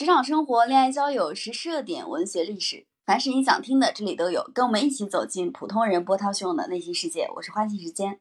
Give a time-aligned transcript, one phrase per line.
[0.00, 4.50] 职场生活、恋爱交友、时事热点、文学历史，凡是你想听的，这里都有。
[4.54, 7.28] 跟我们一起走进普通人波涛汹涌的内心世界。
[7.34, 8.18] 我是花季时间，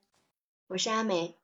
[0.68, 1.38] 我是阿梅。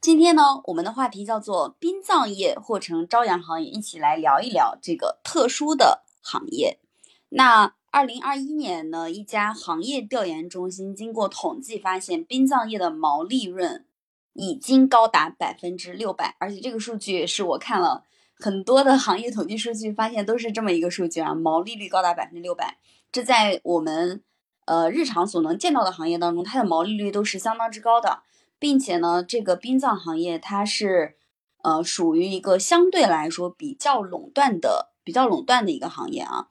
[0.00, 6.78] 今天呢，我们的话题叫做殡葬业或成朝阳行业，一起来聊一聊这个特殊的行业。
[7.30, 13.84] 那二零二一年呢，一家行业调研中心经过统计发现，殡葬业的毛利润
[14.34, 18.04] 已经高达百分之六百，而且这个数据是我看了。
[18.38, 22.78] 很多的行业统计数据发现都是这么一个数据啊，毛利率高达百分之六百，
[23.10, 24.22] 这在我们
[24.66, 28.22] 呃日常所能见到的行业当中，它的毛利率都是相当之高的，
[28.58, 31.16] 并且呢，这个殡葬行业它是
[31.62, 36.48] 呃属于一个相对来说比较垄断的、比较垄断的一个行业啊。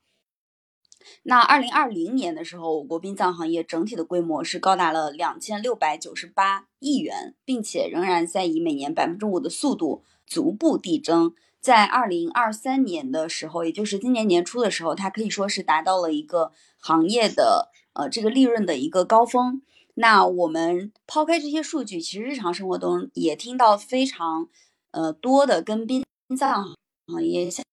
[1.21, 11.35] 那二零二零年的时候，我国殡葬行业整体的规模是高达了两千六百九十八亿元，并且仍然在以每年百分之五的速度逐步递增。
[11.65, 19.63] 在二零二三年的时候，也就是今年年初的时候，它可以说是达到了一个行业的呃这个利润的一个高峰。
[19.95, 24.47] 那我们抛开这些数据，其实日常生活中也听到非常
[24.91, 26.05] 呃多的跟殡
[26.37, 26.75] 葬
[27.07, 27.65] 行业相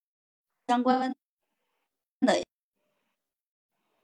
[0.68, 1.14] 相关
[2.20, 2.42] 的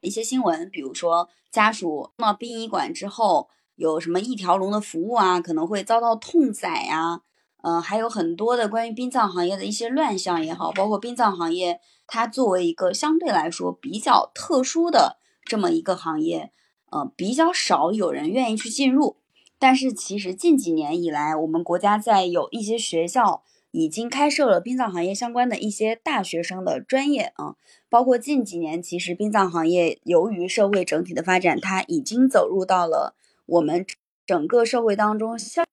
[0.02, 7.22] 一些新闻，比如说家属到殡仪馆之后有什么一条龙的服务啊，可能会遭到痛宰呀。
[7.62, 16.52] 呃，还有很多的关于殡葬行业的一些乱象也好，包括殡葬行业它作为一个相对来说比较特殊的这么一个行业，
[16.90, 19.16] 呃，比较少有人愿意去进入。
[19.58, 27.56] 但是其实近几年以来，我们国家在有一些学校已经开设了殡葬行业相关的一些大学生的专业啊，
[27.90, 33.84] 包括近几年其实殡葬行业由于社会整体的发展，它已经走入到了我们
[34.24, 35.67] 整个社会当中相。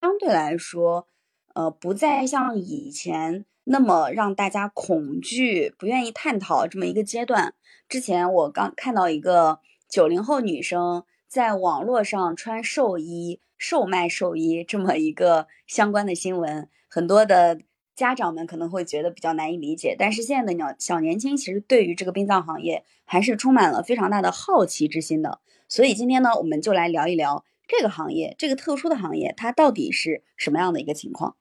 [0.00, 1.06] 相对来说，
[1.54, 7.52] 呃，不再像以前那么让大家恐惧、不愿意探讨这么一个阶段。
[7.86, 17.60] 之前我刚看到一个九零后女生在网络上穿寿衣、售卖寿衣这么一个相关的新闻，很多的
[17.94, 19.94] 家长们可能会觉得比较难以理解。
[19.98, 25.40] 但是现在的小小年轻其实对于这个殡葬行业还是充满了非常大的好奇之心的。
[25.68, 27.44] 所以今天呢，我们就来聊一聊。
[27.70, 31.36] 这个行业，这个特殊的行业，它到底是什么样的一个情况？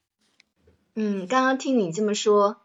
[0.94, 2.57] 嗯，刚刚听你这么说，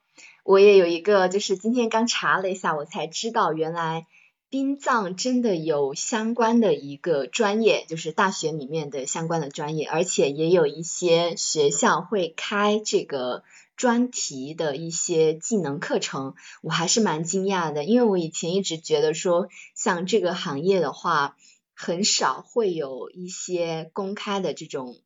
[0.45, 4.07] 我也有一个，就是今天刚查了一下，我才知道原来
[4.51, 13.45] 殡葬真的有相关的一个专业，就是大学里面的相关的专业，而且也有一些学校会开这个
[13.77, 21.37] 专题的一些技能课程，我还是蛮惊讶的，因为我以前一直觉得说，像这个行业的话。
[21.75, 24.97] 很少会有一些公开的这种，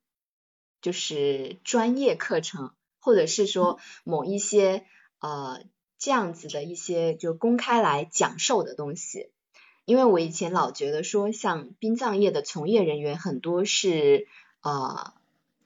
[0.81, 4.85] 就是专业课程，或者是说某一些
[5.19, 5.63] 呃
[5.97, 9.31] 这样子的一些就公开来讲授的东西。
[9.85, 14.27] 因为我以前老觉得说，像殡葬业的从业人员很多是
[14.61, 15.13] 呃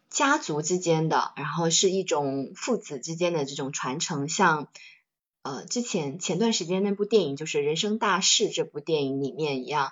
[0.10, 4.30] 家族之间的，然后是一种父子之间的这种传承。
[4.30, 4.70] 像
[5.42, 9.92] 呃之前前段时间那部电影就是《人生大事》这部电影里面一样。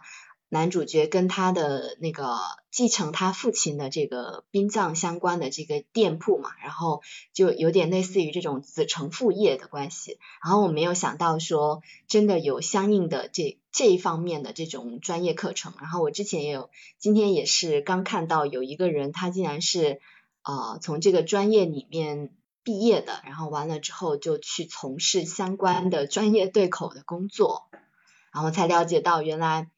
[0.53, 2.37] 男主角跟他的那个
[2.71, 7.01] 继承他父亲的这个殡葬相关的这个店铺嘛，然后
[7.31, 10.19] 就有点类似于这种子承父业的关系。
[10.43, 15.73] 然后我没有想到说真的有相应的这这一方面的这种专业课程。
[15.79, 16.69] 然后我之前也有，
[16.99, 20.01] 今天也是刚看到有一个人他竟然是
[20.43, 22.29] 呃从这个专业里面
[22.61, 27.69] 毕业的，然后完了之后就去从事相关的专业对口的工作，
[28.33, 29.69] 然后才了解到原来。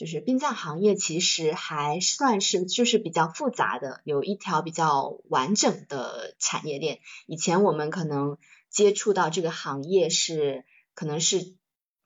[0.00, 7.00] 就是殡葬行业其实还算是就是比较复杂的，有一条比较完整的产业链。
[7.26, 8.38] 以前我们可能
[8.70, 11.54] 接触到这个行业是，可能是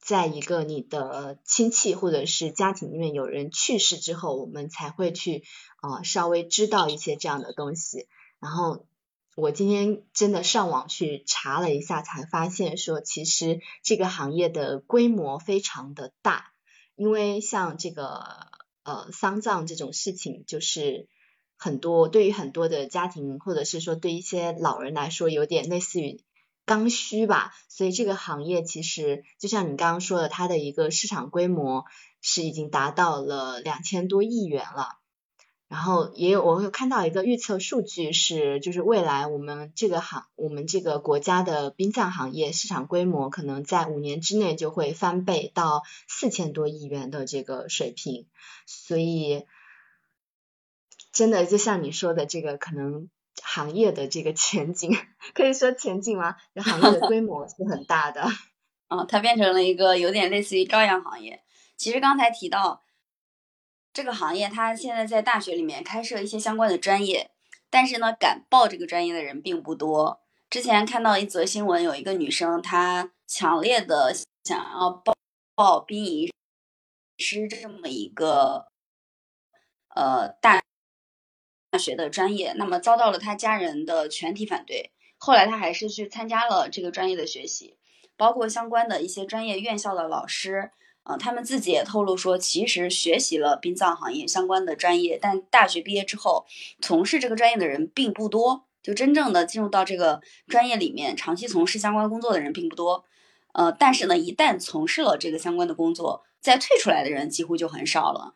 [0.01, 5.45] 在一个你的亲戚或者是家庭里面有人去世之后，我们才会去
[5.81, 8.09] 啊稍微知道一些这样的东西。
[8.41, 8.89] 然后
[9.37, 16.54] 我今天真的上网去查了一下，才发现说其实这个行业的规模非常的大。
[16.97, 18.25] 因为像这个
[18.85, 21.09] 呃丧葬这种事情，就是
[21.57, 26.23] 很多对于很多的家庭，或者是说对一些老人来说，有点类似于
[26.65, 27.53] 刚需吧。
[27.69, 31.85] 所以这个行业其实就像你刚刚说的，它的一个市场规模
[32.21, 34.99] 是已经达到了两千多亿元了。
[35.75, 48.29] 然后也有我有看到一个预测数据是，就是未来我们这个行我们这个国家的殡葬行业市场规模可能在五年之内就会翻倍到四千多亿元的这个水平，
[48.67, 49.47] 所以
[51.13, 53.11] 真的就像你说的，这个可能
[53.43, 54.97] 行业的这个前景，
[55.35, 56.37] 可以说前景吗？
[56.55, 58.23] 这行业的规模是很大的。
[58.87, 61.43] 啊， 它变成了一个有点类似于朝阳行业。
[61.77, 62.85] 其实刚才提到
[63.95, 67.31] 这个行业，它现在在大学里面开设一些相关的专业，
[67.71, 70.21] 但是呢，敢报这个专业的人并不多。
[70.51, 74.13] 之前看到一则新闻，有一个女生，她强烈的
[74.43, 75.15] 想要报
[75.55, 76.29] 报殡仪
[77.19, 78.67] 师这么一个
[79.95, 80.61] 呃大
[81.71, 84.91] 大学的专业，那么遭到了她家人的全体反对。
[85.19, 87.79] 后来她还是去参加了这个专业的学习，
[88.17, 90.73] 包括相关的一些专业院校的老师，
[91.05, 96.45] 呃，他们自己也透露说，其实学习了殡葬行业相关的专业，但大学毕业之后
[96.81, 98.67] 从事这个专业的人并不多。
[98.83, 103.07] 就真正的进入到这个专业里面，长期从事相关工作的人并不多，
[103.55, 108.35] 呃，但是呢，一旦从事了这个相关的工作，再退出来的人几乎就很少了。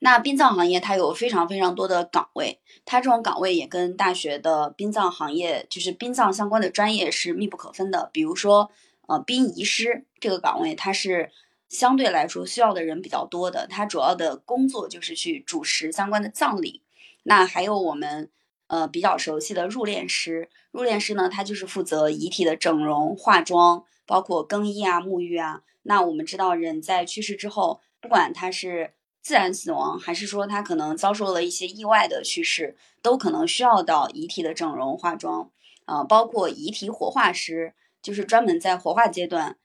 [0.00, 8.10] 那殡葬行业它有非常非常多的岗位，它这种岗位也跟大学的殡葬行业，就是殡葬相关的专业是密不可分的。
[8.12, 8.70] 比如说，
[9.06, 11.30] 呃，殡仪师这个岗位，它是
[11.68, 16.82] 相对来说需要的人比较多的，它主要的工作就是去主持相关的葬礼。
[17.22, 18.30] 那还有我们。
[18.70, 25.62] 呃，比较熟悉的入殓师，入殓师呢，他就是负责遗体的整容、化妆，包括更衣啊、沐浴啊。
[25.84, 28.92] 那我们知道，人在去世之后，不管他是
[29.22, 35.50] 自然死亡，还是说他可能遭受了一些意外的去世，都可能需要到遗体的整容、化妆。
[35.86, 37.72] 呃，包括遗体火化师，
[38.02, 39.56] 就是专门在火化阶段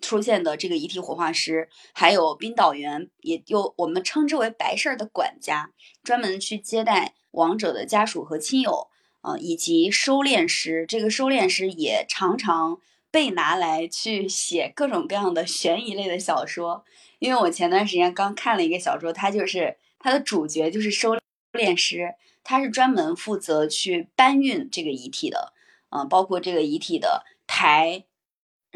[0.00, 5.72] 出现的这个遗体火化师，还有冰岛员，也有我们称之为白事儿的管家，
[6.02, 7.14] 专门去接待。
[7.32, 8.88] 亡者的家属和亲友，
[9.20, 16.86] 啊，以及收敛师，这个收敛师也常常被拿来去写各种各样的悬疑类的小说。
[17.18, 21.14] 因为我前段时间刚看了一个小说，它就是它的主角就是收
[21.52, 25.52] 敛师，他是专门负责去搬运这个遗体的，
[25.90, 28.06] 嗯，包括这个遗体的抬，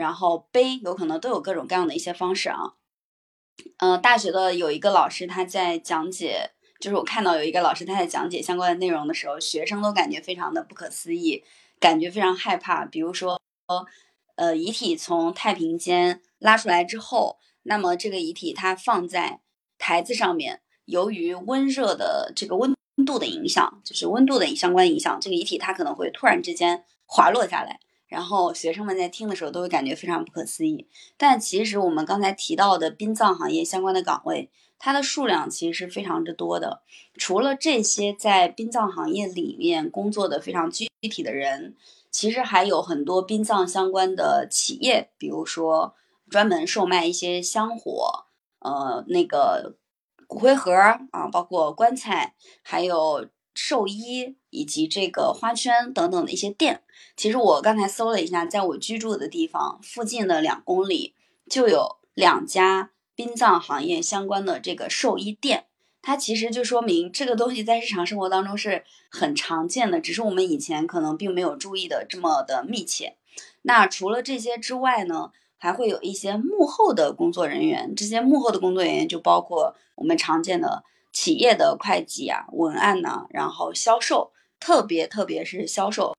[0.01, 2.75] 然后背，有可能都有各种各样的一些方式啊。
[3.77, 6.53] 嗯，大学的有一个老师他在讲解。
[6.81, 11.45] 就是我看到有一个老师他在讲解相关的内容的时候，学生都感觉非常的不可思议，
[11.79, 12.87] 感觉非常害怕。
[12.87, 13.39] 比如说，
[14.37, 19.41] 呃，遗体从太平间拉出来之后，那么这个遗体它放在
[19.77, 22.75] 台子上面，由于温热的这个温
[23.05, 27.79] 度的影响，就是温度的相关影响，这个遗体它可能会突然之间滑落下来。
[28.11, 30.87] 然后学生们在听的时候都会感觉非常不可思议。
[31.17, 34.51] 但其实我们刚才提到的殡葬行业相关的岗位。
[34.83, 36.81] 它的数量其实是非常之多的，
[37.19, 41.77] 除了这些在殡葬行业里面工作的非常具体的人，
[42.11, 45.95] 其实还有很多殡葬相关的企业，比如说
[46.31, 48.25] 专门售卖一些香火，
[48.61, 49.77] 呃，那个
[50.27, 56.83] 骨灰盒啊，包括棺材，还有寿衣以及这个花圈等等的一些店。
[57.17, 61.15] 其实我刚才搜了一下，在我居住的地方附近的两公里
[61.49, 62.91] 就有两家。
[63.17, 65.67] 殡葬行业相关的这个寿衣店，
[66.01, 73.19] 它其实就说明这个东西在日常生活当中是很常见的，只是我们以前可能并没有注意的这么的密切。
[73.61, 86.17] 那除了这些之外呢，还会有一些幕后的工作人员，这些幕后的工作人员就包括我们常见的企业的会计啊、文案呐，然后销售，特别特别是销售，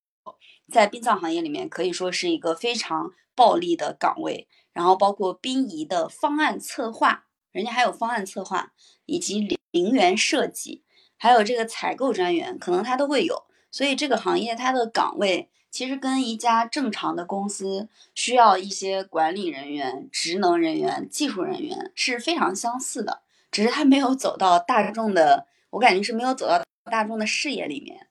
[0.72, 4.48] 在殡葬行业里面可以说是一个非常暴利的岗位。
[4.74, 8.72] 然后包括殡仪的方案策划，人家还有方案策划，
[9.06, 10.84] 以及陵园设计，
[11.18, 13.44] 还有这个采购专员，可能他都会有。
[13.70, 28.08] 所以这个行业它的岗位其实跟一家正常的公司需要一些管理人员、职能人员、技术人员是非常相似的，只是他没有走到大众的，我感觉是没有走到大众的视野里面。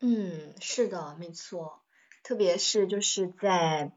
[0.00, 1.82] 嗯，是的，没错，
[2.22, 3.92] 特别是就是在。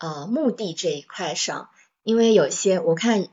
[0.00, 1.70] 呃，墓地这一块上，
[2.04, 3.26] 因为有些我看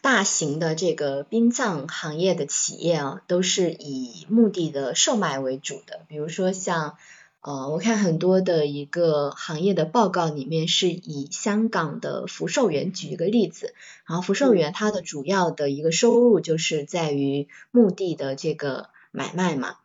[0.00, 6.06] 大型的这个殡葬行业的企业啊，都是以墓地的售卖为主的。
[6.06, 6.96] 比如说像
[7.48, 13.72] 呃，我看很多的一个行业的报告里面，是以香港的福寿园举一个例子，
[14.06, 19.76] 然后福寿园它的主要的一个收入就是在于墓地的这个买卖嘛。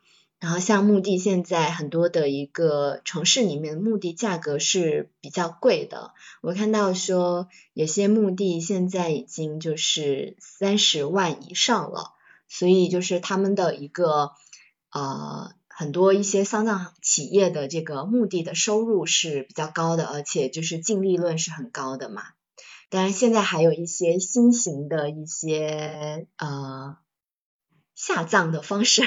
[0.42, 6.12] 然后像墓地，现在很多的一个城市里面，墓地价格是比较贵的。
[6.42, 12.12] 我看到说，有些墓地现在已经就是三十万以上了，
[12.50, 14.32] 所以就是他们的一个
[14.92, 22.24] 呃很多一些丧葬企业的这个墓地的收入是比较高的，而且就是净利润是很高的嘛。
[22.90, 26.98] 当然，现在还有一些新型的一些呃
[27.96, 29.04] 下葬的方式。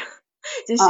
[0.68, 0.85] 就是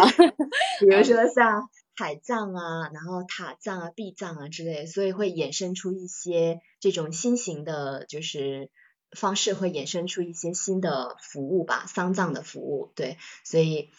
[0.80, 8.70] 比如说像海葬啊，然后塔葬啊、壁葬啊之类，所以会衍生出一些这种新型的，就是
[9.12, 13.90] 方式会衍生出一些新的服务吧，丧葬的服务，对，所以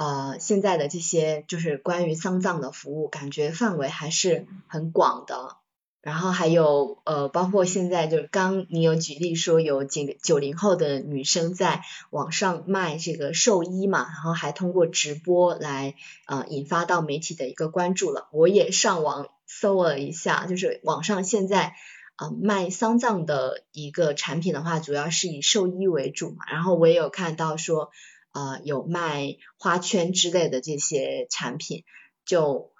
[0.00, 5.56] 呃现在的这些就是关于丧葬的服务，感觉范围还是很广的。
[6.02, 15.94] 然后还有呃，包括现在就是刚你有举例说有九九零后的女生在网上卖这个寿衣嘛，然后还通过直播来
[16.26, 18.28] 呃引发到媒体的一个关注了。
[18.32, 21.74] 我也上网搜了一下，就是网上现在
[22.16, 26.46] 啊卖丧葬的一个产品的话，主要是以寿衣为主嘛。
[26.50, 27.90] 然后我也有看到说
[28.32, 31.84] 啊有卖花圈之类的这些产品，
[32.24, 32.72] 就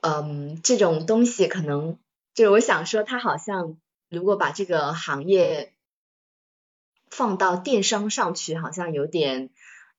[0.00, 1.98] 嗯这种东西可能。
[2.34, 3.76] 就是我想说，他好像
[4.08, 5.72] 如果把这个行业
[7.08, 9.50] 放到电商上去，好像有点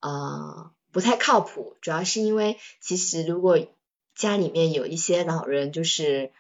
[0.02, 1.78] 呃不太靠谱。
[1.80, 3.58] 主要是因为其实如果
[4.16, 6.34] 家里面有一些老人，就是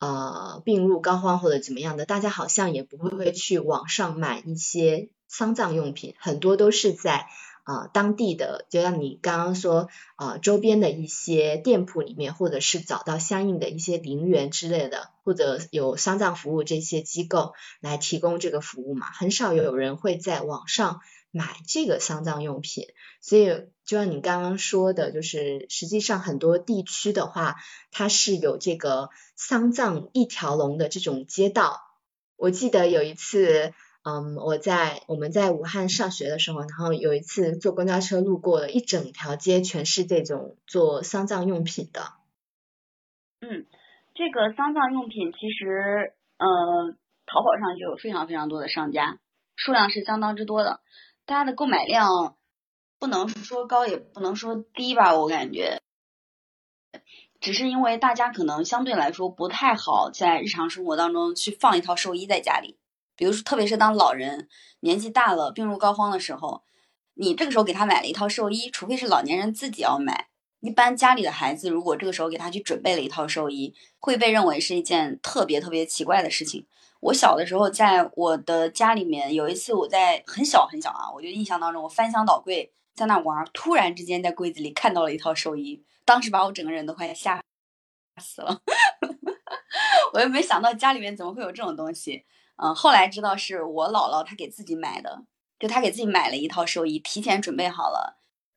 [0.00, 7.28] 呃病入膏肓或者怎么样的，大家好像也不会会去网上买一些丧葬用品，很多都是在。
[7.66, 21.00] 啊，当地的就像你刚刚说啊，周边的一些店铺里面，或者是找到相应的一些陵园之类的，或者有丧葬服务这些机构来提供这个服务嘛，很少有人会在网上
[21.32, 22.86] 买这个丧葬用品。
[23.20, 23.46] 所以
[23.84, 27.56] 就像你刚刚说的，就是实际上很多地区的话，
[27.90, 31.80] 它是有这个丧葬一条龙的这种街道。
[32.36, 33.74] 我记得有一次。
[34.08, 42.12] 嗯，我在我们在武汉上学的时候，然后有一次坐公交车路过了一整条街，全是这种做丧葬用品的。
[43.40, 43.66] 嗯，
[44.14, 46.46] 这个丧葬用品其实，呃，
[47.26, 49.18] 淘宝上就有非常非常多的商家，
[49.56, 50.78] 数量是相当之多的，
[51.24, 52.36] 大家的购买量
[53.00, 55.80] 不能说高也不能说低吧，我感觉，
[57.40, 62.78] 只是因为大家可能相对来说不太好在日常生活当中去放一套寿衣在家里。
[63.16, 64.48] 比如说，特别是当老人
[64.80, 66.62] 年纪大了、病入膏肓的时候，
[67.14, 70.28] 你这个时候给他买了一套寿衣，除非是老年人自己要买，
[70.60, 76.66] 一般家里的孩子如果这个时候给他去准备了一套寿衣，会被认为是一件特别特别奇怪的事情。
[77.00, 87.42] 我小的时候，在我的家里面，有一次我在很小很小啊，我就印象当中，我翻箱倒柜在那玩，突然之间在柜子里看到了一套寿衣，当时把我整个人都快吓
[88.20, 88.60] 死了，
[90.14, 92.24] 我又没想到家里面怎么会有这种东西。
[92.58, 95.24] 嗯，后来知道是我姥姥她给自己买的，
[95.58, 98.16] 就她给自己买了一套寿衣，提前准备好了，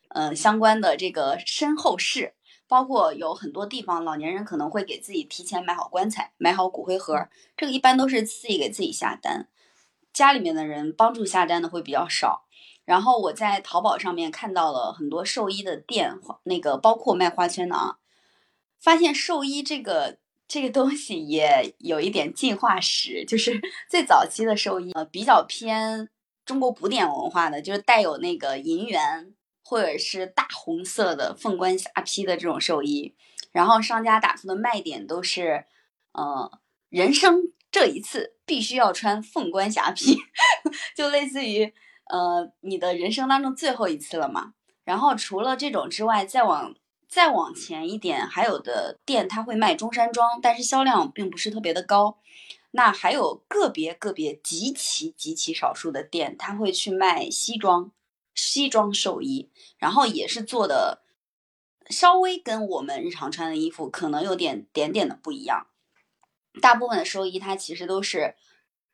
[0.10, 2.34] 嗯，相关的这个身后事，
[2.66, 7.28] 包括有很多地方老年人可能会给自己提前买好棺材，买好骨灰盒，
[7.58, 9.50] 这个一般都是自己给自己下单，
[10.14, 12.46] 家里面的人帮助下单的会比较少。
[12.86, 17.98] 然后我在淘宝上面看到了很多寿衣的店，那个包括卖花圈的啊，
[18.80, 20.20] 发现寿衣这个。
[20.50, 26.10] 这个东西也有一点进化史，就是 最早期的寿衣，呃，比较偏
[26.44, 29.32] 中国古典文化的，就是带有那个银元
[29.64, 33.16] 或者是大红色的凤冠霞帔的这种寿衣，
[33.52, 35.66] 然后商家打出的卖点都是，
[36.14, 40.18] 呃，人生这一次必须要穿凤冠霞帔，
[40.98, 41.72] 就类似于，
[42.10, 44.54] 呃，你的人生当中最后一次了嘛。
[44.84, 46.74] 然后除了这种之外，再往。
[47.10, 52.20] 再往前一点，还有的店他会卖中山装，但是销量并不是特别的高。
[52.72, 57.92] 那还有个别个别极其极其少数的店，他会去卖西装、
[58.36, 59.50] 西装寿衣，
[59.80, 61.02] 然后也是做的
[61.90, 65.66] 稍微跟我们日常穿的衣服可能有点点点的不一样。
[66.62, 68.36] 大部分的寿衣它其实都是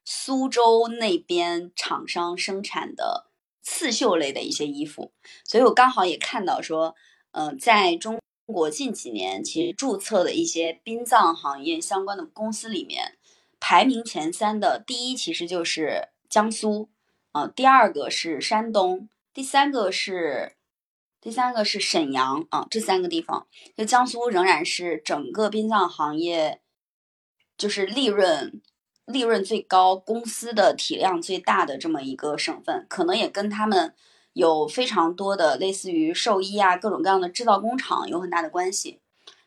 [0.06, 3.30] 苏州那边厂商生产的
[3.62, 5.12] 刺绣类的一些衣服，
[5.44, 6.96] 所以我刚好也看到说。
[7.38, 13.18] 嗯，在中国近几年，其实注册的一些殡葬行业相关的公司里面，
[13.60, 16.88] 排名前三的第一其实就是江苏，
[17.34, 20.54] 啊，第二个是山东，第三个是
[21.20, 26.62] 第三个是沈阳啊，这三个地方，就江苏仍然是整个殡葬行业
[27.58, 28.62] 就是利润
[29.06, 33.94] 利润最高、公司的体量最大的这么一个省份，可能也跟他们。
[34.36, 39.00] 有非常多的类似于兽医啊，各种各样的制造工厂有很大的关系。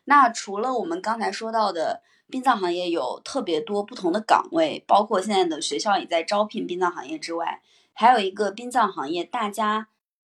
[0.04, 7.61] 那除了我们刚才说到的殡葬行业有特别多不同的岗位，包括现在的学校也在招聘殡葬行业之外，
[7.92, 9.88] 还有一个殡葬行业大家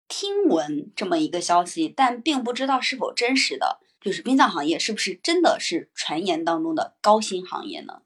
[0.07, 8.03] 听闻这么一个消息，但并不知道是否真实的，就是殡葬行业是不是真的是传言当中的高薪行业呢？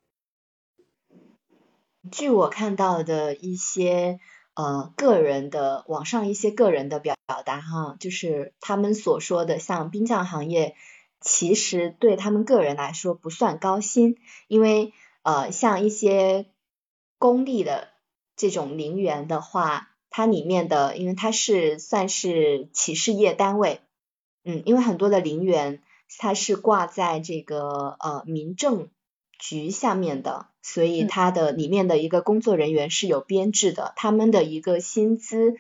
[2.11, 4.19] 据我看到的一些。
[4.59, 10.75] 呃个人的网上一些个人的表表达哈，就是他们所说的像殡葬行业，
[11.21, 14.17] 其实对他们个人来说不算高薪，
[14.49, 16.47] 因为呃像一些
[17.19, 17.91] 公立的
[18.35, 23.81] 这种陵园的话，它里面的因为它是算是企事业单位，
[24.43, 25.85] 嗯，因为很多的陵园
[26.19, 28.89] 它是挂在这个呃民政
[29.39, 35.57] 局下面的，所以它的里面的一个工作人员是有编制的，他们的一个薪资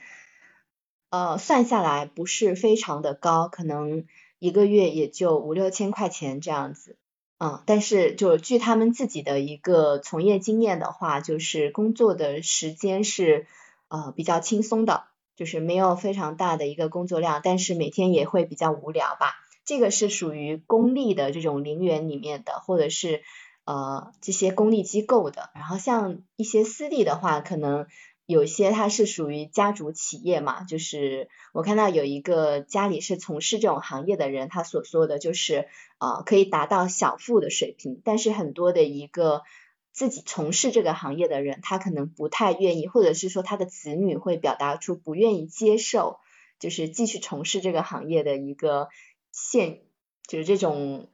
[1.10, 4.04] 呃算下来不是非常的高，可能
[4.38, 6.96] 一个月也就五六千块钱这样子。
[7.40, 13.46] 嗯，但是就据他们自己的一个从业经验的话，就是工作的时间是
[13.86, 15.04] 呃比较轻松的，
[15.36, 19.36] 就是没有非常大的一个工作量，但是每天也会比较无聊吧。
[19.64, 23.22] 这个是属于公立的这种陵园里面的，或者是
[23.68, 25.50] 呃这些公立机构的。
[25.54, 27.86] 然后像一些私立的话，可能。
[28.30, 35.66] 有些它是属于家族企业嘛，就是我看到有一个家里是从事这种行业的人，他所说的就是
[35.98, 39.44] 呃可以达到小富的水平，但是很多的一个
[39.92, 46.18] 自己从事这个行业的人，他可能不太愿意，或者是说他的子女会表达出不愿意接受，
[46.58, 48.90] 就是继续从事这个行业的一个
[49.32, 49.80] 现
[50.26, 51.08] 就是这种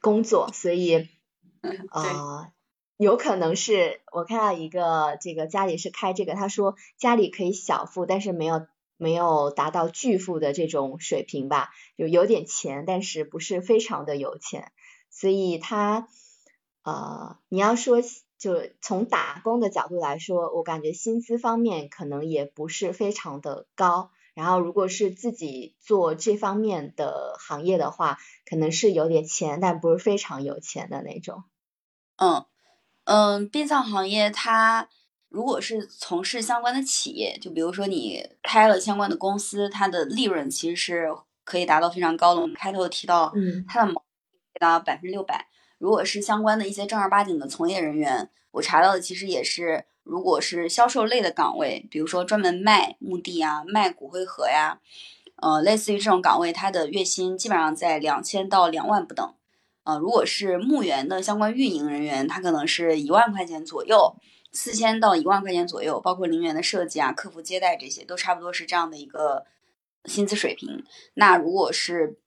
[0.00, 1.06] 工作，所以
[1.90, 2.52] 啊。
[2.98, 14.72] 有可能是我看到一个这个家里是开这个，他说家里可以小富，但是没有没有达到巨富的这种水平吧，就有点钱，但是不是非常的有钱，
[15.10, 16.08] 所以他
[16.84, 17.98] 呃你要说
[18.38, 31.42] 就从打工的角度来说，我感觉薪资方面可能也不是非常的高，然后如果是自己做这方面的行业的话，可能是有点钱，但不是非常有钱的那种，
[32.18, 32.44] 嗯。
[33.08, 34.88] 嗯，殡葬行业它
[35.28, 41.08] 如果是从事相关的企业，就比如说你开了相关的公司，它的利润其实是
[41.44, 42.40] 可以达到非常高的。
[42.40, 43.32] 我们开头提到，
[43.68, 44.02] 它的毛
[44.58, 45.46] 达到百分之六百。
[45.78, 54.78] 如果是相关的一些正儿八经的从业人员，我查到的其实也是，如果是销售类的岗位，比如说专门卖墓地啊、卖骨灰盒呀，
[55.42, 59.34] 呃，类似于这种岗位，它的月薪基本上在两千到两万不等。
[59.82, 64.16] 呃，如果是墓园的相关运营人员，他可能是一万块钱左右，
[64.52, 69.44] 四千到一万块钱左右，包括陵园的设计啊、客服接待这些，都差不多是这样的一个
[70.04, 70.84] 薪资水平。
[71.14, 72.18] 那如果是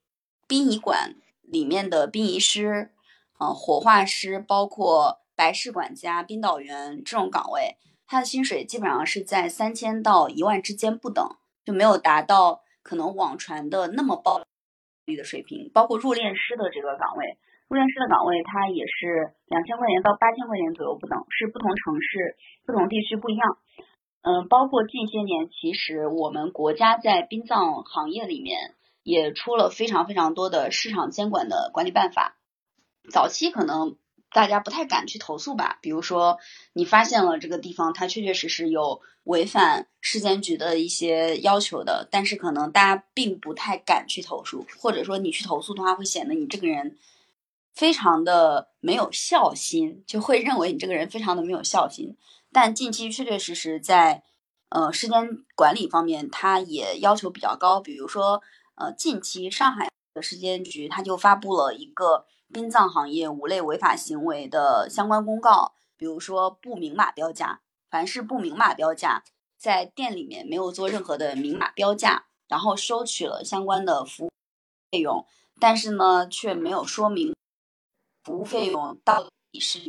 [0.48, 2.92] 殡仪馆里面的殡仪师、
[3.38, 14.44] 呃火化师，包括白事管家、殡导员这种岗位，他的薪水基本上是在三千到一万之间不等，就没有达到可能网传的那么暴
[15.06, 15.72] 利的水平。
[15.74, 17.38] 包括入殓师的这个岗位。
[17.70, 23.60] 入殓师的岗位，它也是两千块钱到八千块钱左右不等，是不同城市、不同地区不一样。
[24.22, 32.36] 嗯，包括近些年，其实我们国家在殡葬行业里面也出了非常非常多的市场监管的管理办法。
[33.10, 33.96] 早期可能
[34.32, 36.38] 大家不太敢去投诉吧，比如说
[36.74, 46.98] 你发现了这个地方它确确实实有违反市监局的一些要求的，但是可能大家并不太敢去投诉，或者说你去投诉的话，会显得你这个人。
[47.72, 52.18] 非常的没有孝心，就会认为你这个人非常的没有孝心。
[52.52, 54.22] 但近期确确实实在
[54.68, 57.80] 呃时间管理方面，它也要求比较高。
[57.80, 58.42] 比如说
[58.76, 65.74] 呃近期上海的市监局，它就发布了一个殡葬行业五类违法行为的相关公告。
[65.98, 69.24] 比如说不明码标价，凡是不明码标价，
[69.58, 74.32] 在店里面没有做任何的明码标价，然后收取了相关的服务
[74.92, 75.26] 费用，
[75.60, 77.36] 但是呢却没有说明。
[78.24, 79.80] 服务费用到底是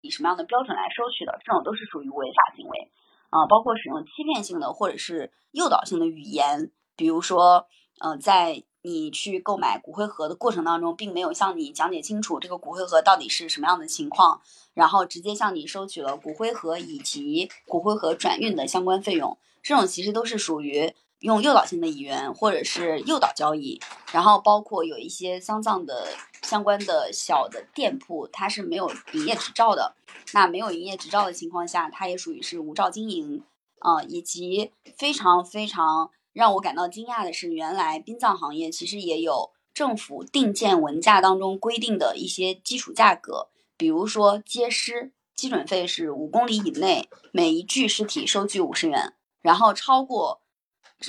[0.00, 1.38] 以什么样的标准来收取的？
[1.44, 2.90] 这种都是属于违法行为
[3.28, 7.68] 啊，包括使用欺骗性的或者是诱导性的语言，比如说，
[8.00, 14.40] 呃，在你去购买骨灰盒的过程当中，并没有向你讲解清楚这个骨灰盒到底是什么样的情况，
[14.74, 20.94] 然后直接向你收取了骨灰盒以及骨灰盒转运的相关费用，这种其实都是属于。
[21.20, 23.78] 用诱导性的语言，或者是诱导交易，
[24.10, 26.08] 然后包括有一些丧葬的
[26.40, 29.94] 相关的小的店铺，它是没有营业执照的。
[30.32, 33.44] 那没有营业执照的情况下，它也属于是无照经营
[33.80, 34.02] 啊。
[34.04, 50.40] 以及非常非常让我感到惊讶的是，原来殡葬行业其实也有政府定件文价当中规定的一些基础价格，比如说接尸基准费是五公里以内每一具尸体收据五十元，然后超过。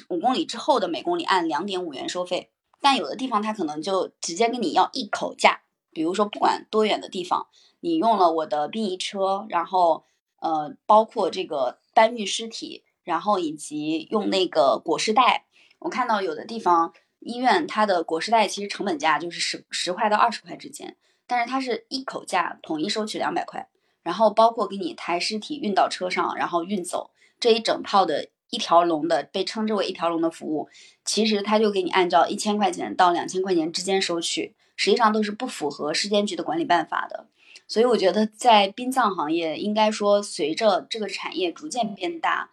[0.07, 7.47] 五公里之后的每公里按两点五元收费，但有的地方他可能就直接跟你要一口价，比如说不管多远的地方，
[7.81, 10.05] 你用了我的殡仪车，然后
[10.39, 15.45] 呃包括这个搬运尸体，然后以及用那个裹尸袋。
[15.79, 23.67] 我看到有的地方医院它的裹尸袋其实成本价就是十十块到二十块之间，但是它是一口价统一收取两百块，
[24.03, 30.69] 然后包括给你抬尸体运到车上，然后运走这一整套的一条龙的被称之为一条龙的服务，
[31.05, 37.27] 其实它就给你按照一千块钱到两千块钱之间收取，实际上都是不符合尸监局的管理办法的。
[37.67, 42.49] 所以我觉得，在殡葬行业，应该说随着这个产业逐渐变大，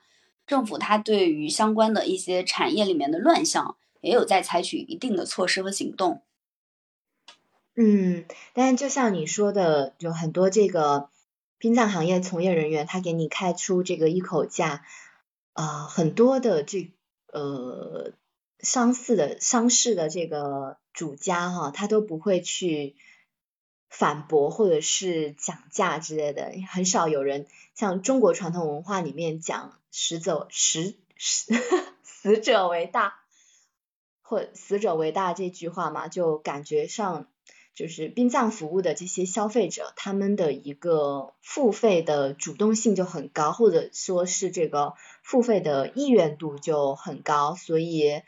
[0.48, 6.22] 政府它对于相关的一些产业里面的乱象，也有在采取一定的措施和行动。
[7.76, 11.10] 嗯，但是就像你说的，有很多这个
[11.58, 14.82] 殡葬行业从业人员，他给你开出这个一口价，
[15.52, 16.90] 啊，很多的这
[17.32, 18.14] 呃
[18.58, 22.96] 丧事的丧事的这个主家哈，他都不会去。
[23.88, 31.54] 反驳或者是讲价之类的，很少有人像中国传统文化里面讲“死者死死
[32.04, 33.14] 死者为大”
[34.20, 37.28] 或“死者为大”这句话嘛，就感觉上
[37.74, 48.20] 就是殡葬服务的这些消费者，他们的一个付费的主动性就很高，或者说是这个付费的意愿度就很高，所以，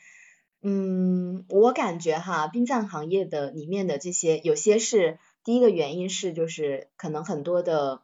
[0.62, 5.18] 嗯，我感觉哈，殡葬行业的里面的这些有些是。
[5.42, 8.02] 第一个原因是，就是可能很多的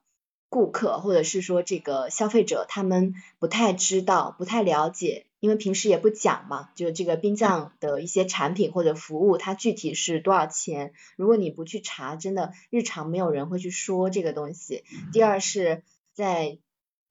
[0.49, 10.94] 顾客或者是说这个消费者，他们不太知道、不太了解，因为平时也不讲嘛，就这个殡葬的一些产品或者服务，它具体是多少钱？
[11.16, 14.85] 如果你不去查，真的日常没有人会去说这个东西。
[15.12, 15.83] 第二是
[16.14, 16.59] 在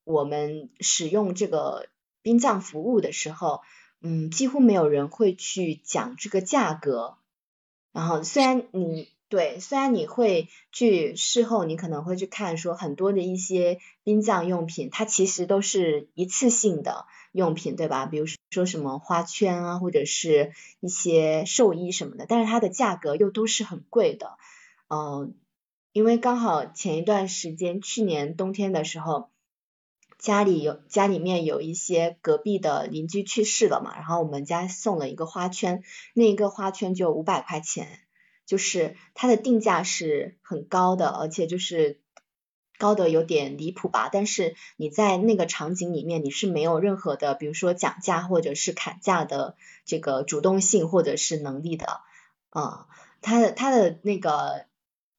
[0.05, 1.87] 我们使用这个
[2.23, 3.61] 殡葬服务的时候，
[4.01, 7.17] 嗯，几乎没有人会去讲这个价格。
[7.91, 9.13] 然后虽然你。
[9.27, 18.05] 对，虽然你会去事后，你可能会去看说很多的一些殡葬用品，它其实都是一次性的用品，对吧？
[18.05, 24.37] 比如说什么花圈啊，或者是一些寿衣什么的，但是它的价格又都是很贵的。
[24.89, 25.33] 嗯，
[25.91, 29.31] 因为刚好前一段时间，去年冬天的时候，
[30.19, 35.81] 家里有家里面有一些隔壁的邻居去世了嘛，然后我们家送了一个花圈，
[36.13, 38.04] 那一个花圈就五百块钱。
[38.45, 41.99] 就是它的定价是很高的，而且就是
[42.77, 44.09] 高的有点离谱吧。
[44.11, 52.01] 但是你在那个场景里面，你是没有任何的，比如说讲价或者是砍价的这个主动性或者是能力的。
[52.49, 52.87] 啊，
[53.21, 54.65] 它的它的那个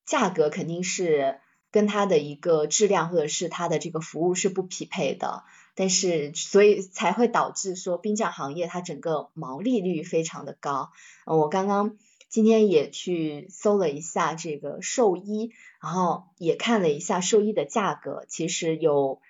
[0.05, 1.41] 价格肯定是
[1.73, 5.43] 跟它的一个质量或者是它的这个服务是不匹配的。
[5.75, 10.93] 但是所以才会导致说殡葬行业它整个毛利率非常的高。
[11.25, 11.97] 嗯我刚刚。
[12.29, 19.21] 今天也去搜了一下这个寿衣，然后也看了一下寿衣的价格，其实有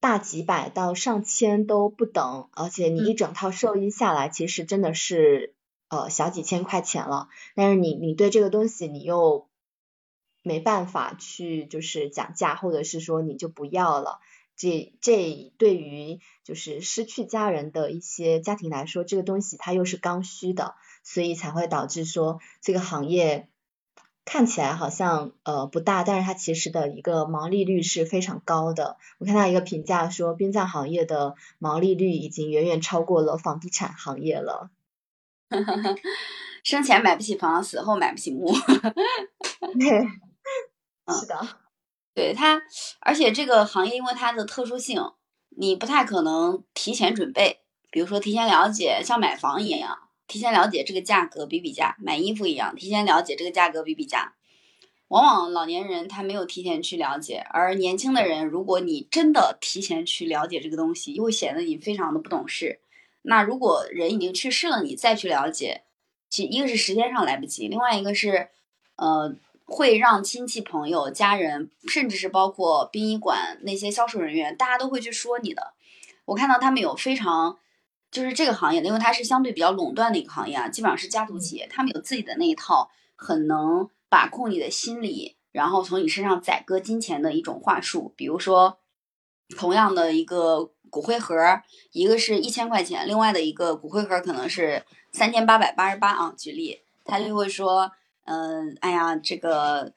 [0.00, 5.54] 大几百到上千都不等，而且你一整套寿衣下来，其实真的是
[5.88, 7.28] 呃小几千块钱了。
[7.54, 9.48] 但是你你对这个东西你又
[10.42, 14.20] 没办法去就是讲价，或者是说你就不要了。
[14.56, 20.74] 这这对于就是失去家人的一些家庭来说，这个东西它又是刚需的。
[21.08, 23.48] 所以才会导致说这个行业
[24.24, 28.96] 看起来好像呃不大，但是它其实的一个毛利率是非常高的。
[29.18, 34.70] 我看到一个评价说，殡葬行业的毛利率已经远远超过了房地产行业了。
[36.64, 38.50] 生前买不起房，死后买不起墓。
[39.78, 40.08] 对，
[41.14, 41.46] 是的，
[42.16, 42.62] 对它，
[43.00, 45.02] 而且这个行业因为它的特殊性，
[45.50, 49.98] 你不太可能提前准备，比如说提前了解，像买房一样。
[50.26, 54.34] 提前了解这个价格比比价，买衣服一样，提前了解这个价格比比价。
[55.08, 62.80] 往往老年人他没有提前去了解，而年轻的人，如果你真的提前去了解这个东西，又会显得你非常的不懂事。
[63.20, 65.82] 那如果人已经去世了，你再去了解，
[66.30, 68.48] 其一个是时间上来不及，另外一个是，
[68.96, 75.74] 呃，会让亲戚朋友、家人，甚至是包括殡仪馆那些销售人员，大家都会去说你的。
[76.24, 77.58] 我看到他们有非常。
[78.08, 88.14] 就是这个行业，因为它是相对比较垄断的一个行业啊，基本上是家族企业，他们有自己的那一套很能把控你的心理，然后从你身上宰割金钱的一种话术。
[88.16, 88.78] 比如说，
[89.58, 91.34] 同样的一个骨灰盒，
[91.90, 96.32] 一个是一千块钱，另外的一个骨灰盒可能是三千八百八十八啊。
[96.38, 97.90] 举例，他就会说，
[98.26, 99.92] 嗯，哎呀，这个。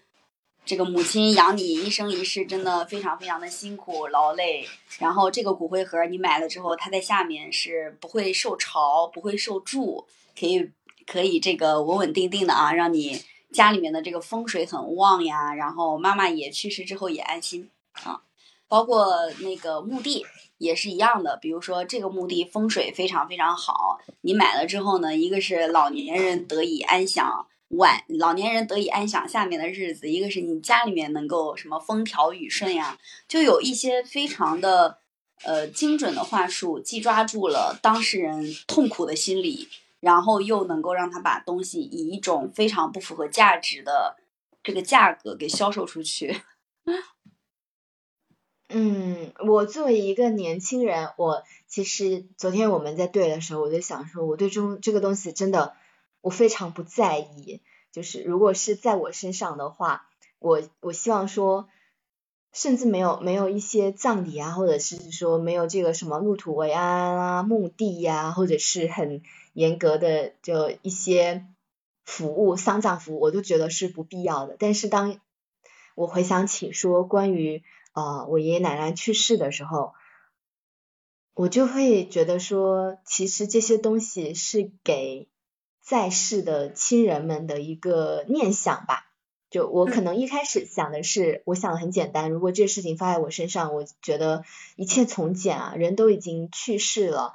[0.65, 4.67] 这个母亲养你一生一世，真的非常非常的辛苦劳累。
[4.99, 10.05] 然后这个骨灰盒你买了之后，它在下面是不会受潮、不会受蛀，
[10.39, 10.69] 可以
[11.07, 13.19] 可以这个稳稳定定的啊，让你
[13.51, 15.55] 家里面的这个风水很旺呀。
[15.55, 17.71] 然后妈妈也去世之后也安心
[18.03, 18.21] 啊。
[18.67, 19.07] 包括
[19.39, 20.23] 那个墓地
[20.59, 21.35] 也是一样的。
[21.37, 34.99] 比如说这个墓地风水非常非常好，你买了之后呢，一个是老年人得以安享晚，老年人得以安享下面的日子；一个是你家里面能够什么风调雨顺呀，就有一些非常的
[35.43, 39.67] 呃精准的话术，既抓住了当事人痛苦的心理，
[39.99, 44.17] 然后又能够让他把东西以一种非常不符合价值的
[44.63, 46.41] 这个价格给销售出去。
[48.71, 55.73] 嗯，我作为一个年轻人，我其实昨天我们在对的时候，我就想说，我对中这个东西真的
[56.21, 57.61] 我非常不在意。
[57.91, 61.67] 就是如果是在我身上的话，我我希望说，
[62.53, 69.21] 甚至没有没有一些葬礼啊，或者是说没有这个什么入土为安啊、墓地呀，或者是很
[69.53, 71.45] 严格的就一些
[72.05, 74.55] 服务丧葬服务，我都觉得是不必要的。
[74.59, 75.19] 但是当
[75.95, 79.93] 我回想起说关于呃，我爷爷奶奶去世的时候，
[81.33, 85.27] 我就会觉得说，其实这些东西是给
[85.89, 89.07] 在世的亲人们的一个念想吧。
[89.49, 94.43] 就我可能一开始想的是，我想的很简单，如果这事情发在我身上，我觉得
[94.75, 97.33] 一切从简啊，人都已经去世了，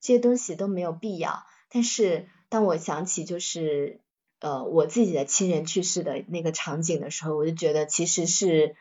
[0.00, 1.42] 这些东西都没有必要。
[1.68, 3.98] 但是当我想起就是
[4.38, 8.76] 呃我自己的亲人去世的那个场景的时候，我就觉得其实是。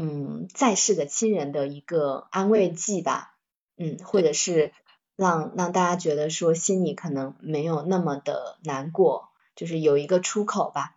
[0.00, 3.34] 嗯，在世的亲人的一个安慰剂吧，
[3.76, 4.72] 嗯，或者是
[5.18, 10.94] 让让大家觉得说心里可能没有那么的难过，就是有一个出口吧。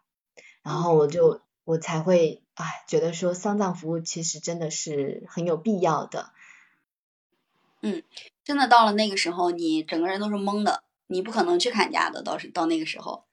[0.61, 6.33] 然后我就我才会哎觉得说丧葬服务其实真的是很有必要的。
[7.81, 8.03] 嗯，
[8.43, 13.23] 真的到了那个时候，你整个人都是懵的，你不可能去砍价的，到是到那个时候，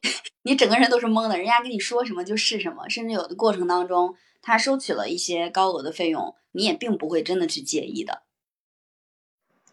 [0.40, 4.16] 你整个人都是懵的，人家跟你说什么就是什么，甚至有的过程当中。
[4.42, 8.22] 他收取了一些高额的费用，你也并不会真的去介意的。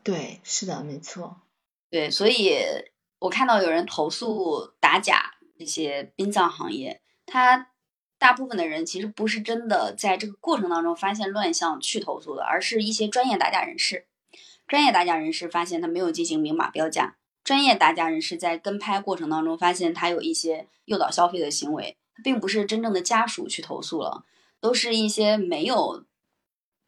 [0.08, 1.42] 对，是的，没错。
[1.90, 2.56] 对，所以
[3.20, 7.72] 我看到有人投诉打假这些殡葬行业，他
[8.18, 14.06] 大部分的人其实不是真的在这个过程当中发现乱象去投诉的，而是一些专业打假人士。
[14.66, 24.24] 专业打假人士发现他没有进行明码标价，专业打假人士在跟拍过程当中发现他有一些诱导消费的行为，并不是真正的家属去投诉了。
[24.60, 26.06] 都是一些没有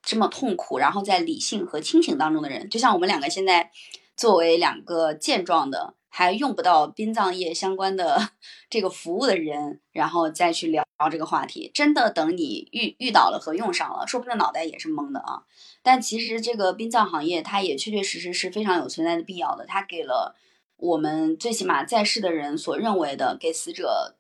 [0.01, 3.71] 这么痛苦，然后在理性和清醒当中的人，就像我们两个现在
[4.15, 8.29] 作为两个健壮的，还用不到殡葬业相关的
[8.69, 11.69] 这个服务的人，然后再去聊这个话题。
[11.73, 15.43] 真的等你遇遇到了和用上了，说不定脑袋也是懵的啊。
[15.83, 20.35] 但其实这个殡葬行业，它也确确实实是非常有存在的必要的，它给了
[20.77, 24.15] 我们最起码在世的人所认为的给死者。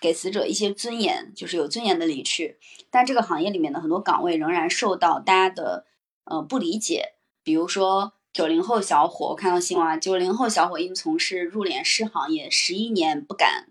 [0.00, 2.58] 给死者一些尊严，就是有尊严的离去。
[2.90, 5.86] 但这个行业里面的很多岗位仍然受到大家的
[6.24, 7.14] 呃不理解。
[7.42, 13.68] 比如说九零后小伙，我看到新闻啊，九零后小伙因从事入殓师行业，十一年不敢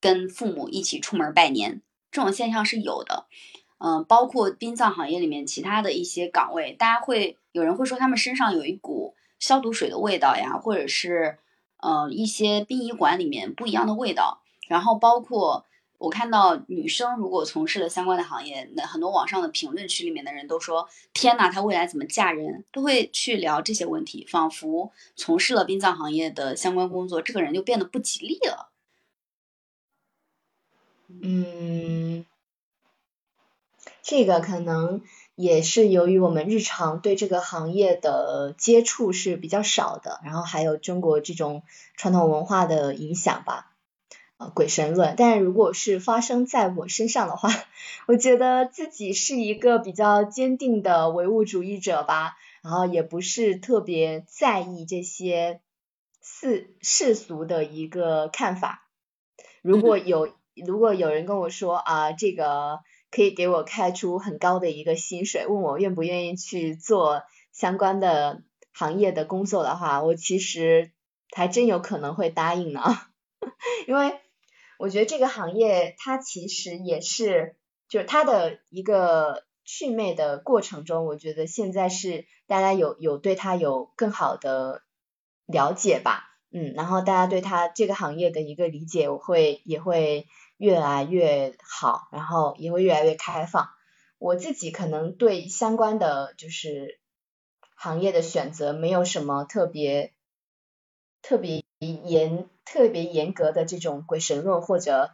[0.00, 3.26] 跟父母一起出门拜年，这种现象是有的。
[3.78, 11.38] 嗯，包括殡葬行业里面其他的一些岗位，大家会有人会说他们身上有一股消毒水的味道呀，或者是
[11.78, 14.42] 呃一些殡仪馆里面不一样的味道。
[14.70, 15.66] 然后包括
[15.98, 28.70] 我看到女生如果从事了相关的行业，那很多网上的评论区里面的人都说：“天呐，她未来怎么嫁人？”都会去聊这些问题，仿佛从事了殡葬行业的相关工作，这个人就变得不吉利了。
[31.08, 32.24] 嗯，
[34.00, 35.02] 这个可能
[35.34, 41.64] 也是由于我们日常对这个行业的接触是比较少的，然后还有中国这种
[41.96, 43.69] 传统文化的影响吧。
[44.48, 47.50] 鬼神论，但如果是发生在我身上的话，
[48.06, 55.60] 我觉得自己是一个比较坚定的唯物主义者吧，然后也不是特别在意这些
[56.22, 58.88] 世世俗的一个看法。
[59.60, 70.92] 如果有如果有人跟我说啊，这个可以给我开出很高的一个薪水，问我愿不愿意去做相关的行业的工作的话，我其实
[71.36, 72.80] 还真有可能会答应呢，
[73.86, 74.18] 因为。
[74.80, 77.54] 我觉得这个行业它其实也是，
[77.86, 84.82] 就是它的一个祛魅的过程中，我觉得现在是大家有有对它有更好的
[85.44, 93.68] 了解吧，嗯，然后大家对它这个行业的一个理解，我会也会越来越好，然后也会越来越开放。
[94.16, 96.98] 我自己可能对相关的就是
[97.74, 100.14] 行业的选择没有什么特别
[101.20, 102.48] 特别严。
[102.72, 105.10] 特别严格的这种鬼神论或者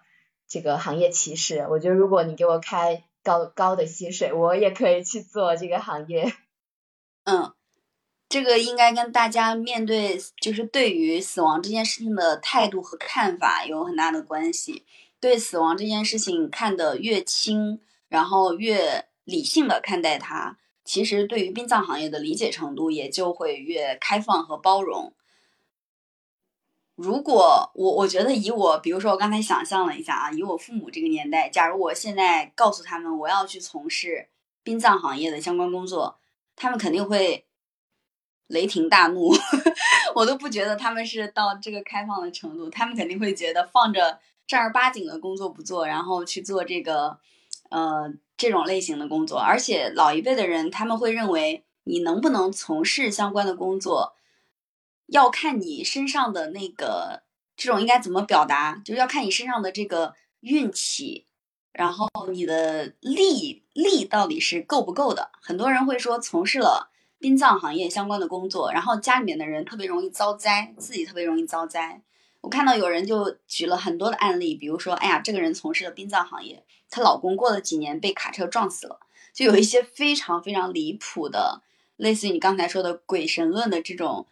[0.46, 6.34] 这个行业歧视，我觉得如果你给我开高高的薪水，我也可以去做这个行业。
[7.24, 7.54] 嗯，
[8.28, 14.84] 这个应该跟大家面对就是对于死亡这件事情的态度和看法有很大的关系。
[15.18, 25.14] 对死亡这件事情看得越轻，然后越理性的看待它，其实对于殡葬行业的理解程度也就会越开放和包容。
[26.96, 34.30] 如果我我觉得以我，比如说我刚才想象了一下啊，以我父母这个年代，假如我现在告诉他们我要去从事
[34.62, 36.18] 殡葬行业的相关工作，
[36.56, 37.46] 他们肯定会
[38.46, 39.30] 雷霆大怒。
[40.16, 47.18] 我都不觉得他们是到这个开放的程度，他们肯定会觉得放着正儿八经的工作不做，然后去做这个
[47.68, 49.38] 呃这种类型的工作。
[49.38, 54.14] 而且老一辈的人他们会认为你能不能从事相关的工作。
[55.06, 57.22] 要看你身上的那个，
[57.56, 58.82] 这种应该怎么表达？
[58.84, 61.26] 就是要看你身上的这个运气，
[61.72, 65.30] 然后你的力力到底是够不够的。
[65.40, 72.02] 很多人会说，从事了殡葬行业相关的工作，然后家里面的人特别容易遭灾，自己特别容易遭灾。
[72.40, 78.98] 我看到有人就举了很多的案例，比如说，哎呀，这个人从事了殡葬行业，她老公过了几年被卡车撞死了，
[79.32, 81.62] 就有一些非常非常离谱的，
[81.96, 84.26] 类似于你刚才说的鬼神论的这种。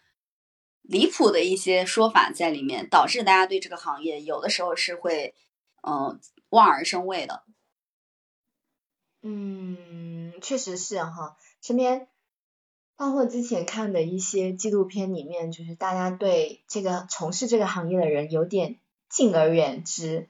[0.87, 5.35] 离谱的一些说法在里面，导致大家对这个行业有的时候是会，
[5.83, 6.21] 嗯，
[6.51, 7.43] 望而生畏的。
[9.23, 12.07] 嗯，确实是哈，身边
[12.97, 20.29] 包括之前看的一些纪录片里面，就是大家对这个从事这个行业的人有点敬而远之，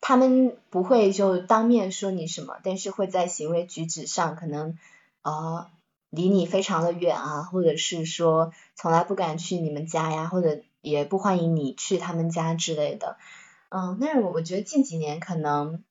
[0.00, 4.76] 他们不会就当面说你什么，但是会在行为举止上可能
[5.22, 5.70] 啊。
[6.14, 13.16] 离你非常的远啊，或者是说从来不敢去你们家呀，或者也不欢迎你去他们家之类的。
[13.68, 15.82] 嗯，但是我我觉得近几年可能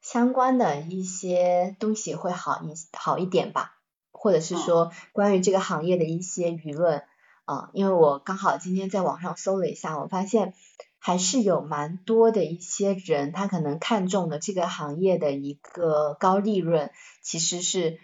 [0.00, 3.76] 相关的一些东西会好一好一点吧，
[4.12, 7.02] 或者是说关于这个行业的一些舆论
[7.44, 10.54] 啊，因为我刚好今天在网上搜了一下，我发现
[10.98, 16.90] 还是有蛮多的一些人，他可能看中的这个行业的一个高利润，
[17.22, 17.98] 其实是。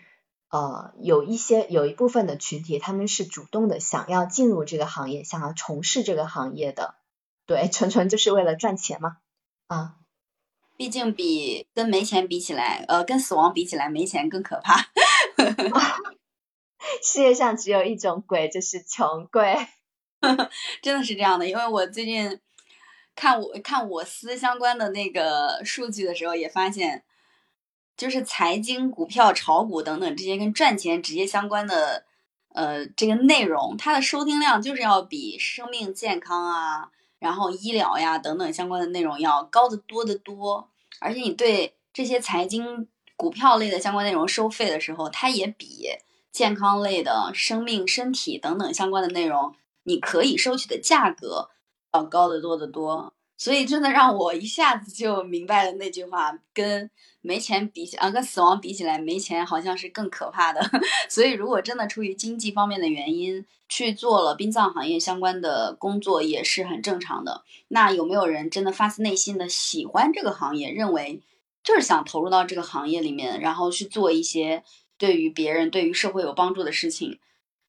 [0.48, 6.94] 呃，有一些有一部分的群体，他们是主动的想要进入这个行业，想要从事这个行业的，
[7.46, 9.16] 对，纯纯就是为了赚钱嘛，
[9.66, 9.96] 啊，
[10.76, 14.87] 毕竟比跟没钱比起来，呃，跟死亡比起来，没钱更可怕。
[17.02, 19.56] 世界上只有一种鬼，就是穷鬼，
[20.80, 21.48] 真的是这样的。
[21.48, 22.40] 因为我最近
[23.16, 27.02] 看我看我司相关的那个数据的时候，也发现。
[27.96, 32.04] 就是财经、股票、炒股等等这些跟赚钱直接相关的，
[32.52, 40.68] 呃，这个内容，它的收听量就是要比生命健康啊，然后医疗呀等等相关的内容要高得多得多。
[41.00, 45.88] 而且你对这些财经、股票类的相关内容收费的时候，它也比
[46.30, 49.54] 健康类的、生命、身体等等相关的内容，
[49.85, 51.48] 你可以收取的价格
[51.94, 53.14] 要高得多得多。
[53.37, 60.70] 所以真的让我一下子就明白了那句话，跟没钱比起啊，跟死亡比起来，没钱好像是更可怕的。
[61.09, 67.44] 所以如果真的出于经济方面的原因去做了殡葬行业相关的工作，也是很正常的。
[67.68, 71.20] 那有没有人真的发自内心的喜欢这个行业，认为
[71.62, 74.62] 就是想投入到这个行业里面，然后去做一些
[74.96, 77.18] 对于别人、对于社会有帮助的事情？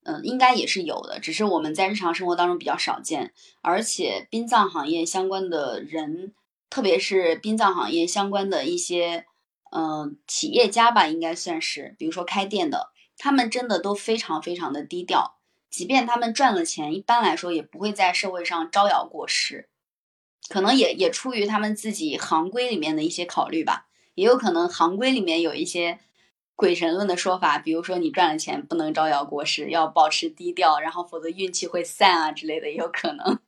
[0.10, 3.34] 嗯，应该也是有的，只是我们在日常生活当中比较少见。
[3.62, 6.34] 而且殡葬行业相关的人，
[6.70, 9.26] 特别是殡葬行业相关的一些
[9.70, 15.36] 嗯企业家吧，应该算是，比如说开店的，他们真的都非常非常的低调。
[15.70, 19.68] 即便他们赚了钱，一般来说也不会在社会上招摇过市，
[20.48, 26.00] 可能也也出于他们自己行规里面的一些考虑吧，也有可能行规里面有一些。
[26.58, 33.40] 鬼神论的说法，比如说你赚了钱不能招摇过市，要保持低调，然后否则运气会散啊之类的，也有可能。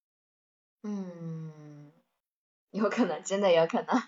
[0.84, 1.90] 嗯，
[2.70, 4.02] 有可能，真的有可能。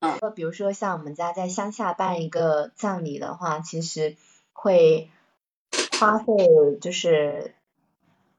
[0.00, 4.16] 嗯，比如说像我们家在乡下办一个葬礼的话，其实
[4.54, 5.10] 会
[6.00, 6.24] 花费
[6.80, 7.54] 就是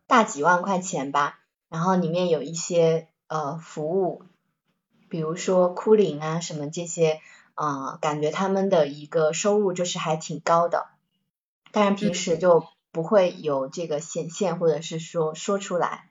[0.07, 4.23] 大几万块钱吧，然后里面有一些呃服务，
[5.07, 7.21] 比如说哭灵啊什么这些。
[7.59, 10.87] 啊，感觉他们的一个收入就是还挺高的，
[11.73, 16.09] 但是平时就不会有这个显现，或者是说说出来。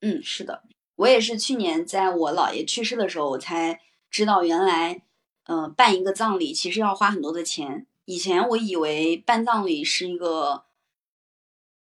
[0.00, 0.64] 嗯，是的，
[0.96, 3.80] 我也是去年在我姥爷去世的时候，我才
[4.10, 5.02] 知道原来，
[5.44, 7.86] 嗯，办一个葬礼其实要花很多的钱。
[8.04, 10.64] 以前我以为办葬礼是一个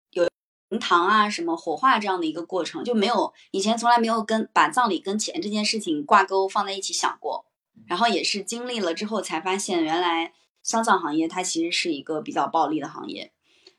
[0.10, 0.28] 有
[0.70, 7.45] 灵堂啊、什么火化这样的一个过程，就没有以前从来没有跟把葬礼跟钱这件事情挂钩放在一起想过。
[7.88, 13.31] 然后也是经历了之后才发现，原来丧葬行业它其实是一个比较暴利的行业。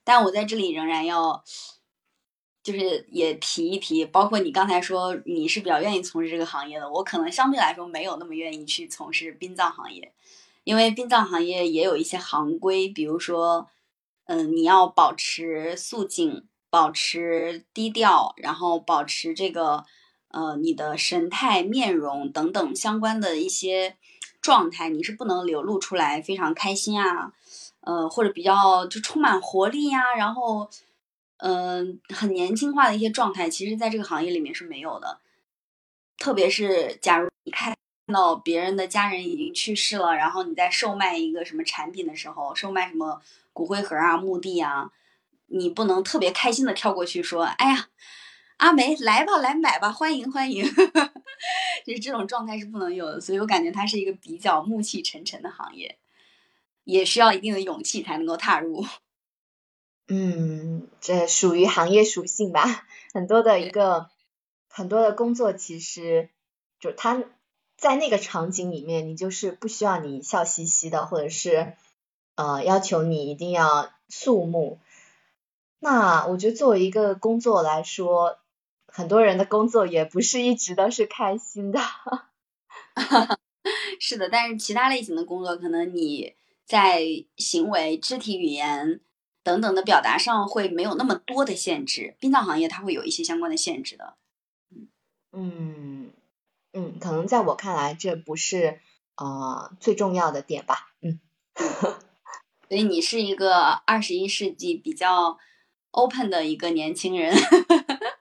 [0.03, 1.45] 但我在这里仍然要，
[2.63, 10.13] 就是也提一提，包括你刚才说你是比较愿意从事这个行业的，我可能相对来说没有那么愿意去从事殡葬行业，
[10.65, 13.69] 因为殡葬行业也有一些行规，比如说，
[14.25, 19.85] 嗯，你要保持肃静，保持低调，然后保持这个。
[20.39, 23.97] 呃，你的神态、面容等等相关的一些
[24.41, 27.33] 状态，你是不能流露出来非常开心啊，
[27.81, 30.71] 呃，或者比较就充满活力呀，然后，
[31.39, 35.19] 嗯，很年轻化的一些状态，其实在这个行业里面是没有的。
[36.19, 37.75] 特别是假如你看
[38.13, 43.21] 到别人的家人已经去世了，然后你在售卖一个什么产品的时候，售卖什么
[43.53, 44.93] 骨灰盒啊、墓地啊，
[45.49, 47.89] 你不能特别开心的跳过去说，哎呀。
[48.59, 50.65] 阿梅，来吧，来买吧，欢迎欢迎，
[51.87, 55.97] 就是这种状态是不能有的，所以我感觉它是一个比较暮气沉沉的行业，
[56.83, 58.85] 也需要一定的勇气才能够踏入。
[60.09, 64.09] 嗯，这属于行业属性吧，很多的一个
[64.69, 66.29] 很多的工作，其实
[66.81, 67.23] 就他
[67.77, 71.75] 在那个场景里面，你就是不需要你笑嘻嘻的，或者是
[72.35, 74.81] 呃要求你一定要肃穆。
[75.79, 78.39] 那我觉得作为一个工作来说，
[78.91, 81.81] 很多人的工作也不是一直都是开心的，
[84.01, 84.29] 是的。
[84.29, 86.35] 但是其他类型的工作，可能你
[86.65, 87.03] 在
[87.37, 89.01] 行为、肢体语言
[89.43, 92.17] 等等的表达上会没有那么多的限制。
[92.19, 94.17] 殡葬行业它会有一些相关的限制的。
[95.33, 96.11] 嗯
[96.73, 98.81] 嗯，可能在我看来，这不是
[99.17, 100.89] 呃最重要的点吧。
[101.03, 101.21] 嗯，
[102.69, 105.39] 所以你是一个二十一世纪比较
[105.91, 107.35] open 的一个年轻人。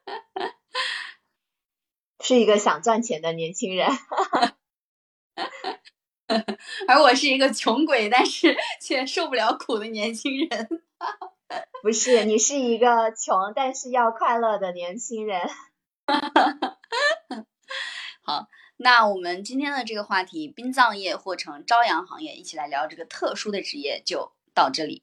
[2.28, 3.88] 是一个想赚钱的年轻人，
[6.90, 10.82] 而我是一个穷鬼，但是 却受不了苦的年轻人。
[11.82, 15.50] 不是，你是一个穷但是要快乐的年轻人。
[18.22, 25.02] 好，那我们今天的这个话题，殡葬业或成朝阳行业，一起来聊这个特殊的职业就到这里。